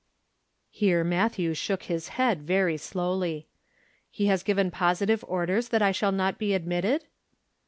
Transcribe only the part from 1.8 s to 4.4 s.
his head very slowly. "He